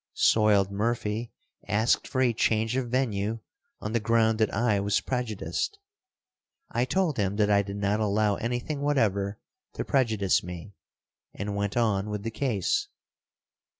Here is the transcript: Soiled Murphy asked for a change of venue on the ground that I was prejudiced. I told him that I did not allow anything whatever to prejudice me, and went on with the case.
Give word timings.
Soiled 0.15 0.71
Murphy 0.71 1.31
asked 1.67 2.07
for 2.07 2.21
a 2.21 2.33
change 2.33 2.75
of 2.75 2.89
venue 2.89 3.37
on 3.79 3.91
the 3.91 3.99
ground 3.99 4.39
that 4.39 4.51
I 4.51 4.79
was 4.79 4.99
prejudiced. 4.99 5.77
I 6.71 6.85
told 6.85 7.17
him 7.17 7.35
that 7.35 7.51
I 7.51 7.61
did 7.61 7.77
not 7.77 7.99
allow 7.99 8.33
anything 8.37 8.81
whatever 8.81 9.37
to 9.73 9.85
prejudice 9.85 10.41
me, 10.41 10.73
and 11.35 11.55
went 11.55 11.77
on 11.77 12.09
with 12.09 12.23
the 12.23 12.31
case. 12.31 12.87